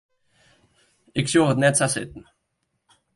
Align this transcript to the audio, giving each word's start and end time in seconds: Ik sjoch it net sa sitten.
Ik 1.19 1.25
sjoch 1.29 1.51
it 1.53 1.61
net 1.63 1.75
sa 1.79 1.87
sitten. 1.95 2.23